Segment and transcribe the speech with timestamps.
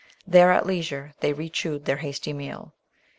[0.25, 2.73] There, at leisure, they re chewed their hasty meal.